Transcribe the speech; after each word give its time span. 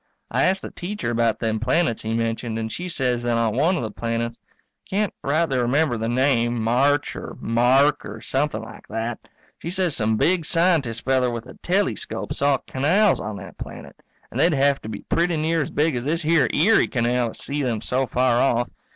I 0.31 0.45
asked 0.45 0.63
the 0.63 0.71
Teacher 0.71 1.11
about 1.11 1.37
them 1.37 1.59
planets 1.59 2.01
he 2.01 2.15
mentioned 2.15 2.57
and 2.57 2.71
she 2.71 2.89
says 2.89 3.21
that 3.21 3.37
on 3.37 3.55
one 3.55 3.75
of 3.75 3.83
the 3.83 3.91
planets 3.91 4.35
can't 4.89 5.13
rightly 5.23 5.59
remember 5.59 5.95
the 5.95 6.09
name, 6.09 6.59
March 6.59 7.15
or 7.15 7.37
Mark 7.39 8.03
or 8.03 8.19
something 8.19 8.63
like 8.63 8.87
that 8.87 9.19
she 9.59 9.69
says 9.69 9.95
some 9.95 10.17
big 10.17 10.43
scientist 10.43 11.05
feller 11.05 11.29
with 11.29 11.45
a 11.45 11.53
telescope 11.61 12.33
saw 12.33 12.57
canals 12.65 13.19
on 13.19 13.35
that 13.35 13.59
planet, 13.59 13.95
and 14.31 14.39
they'd 14.39 14.55
hev 14.55 14.81
to 14.81 14.89
be 14.89 15.01
pretty 15.03 15.37
near 15.37 15.61
as 15.61 15.69
big 15.69 15.95
as 15.95 16.03
this 16.05 16.23
here 16.23 16.47
Erie 16.51 16.87
canal 16.87 17.31
to 17.33 17.39
see 17.39 17.61
them 17.61 17.79
so 17.79 18.07
far 18.07 18.37
off. 18.41 18.69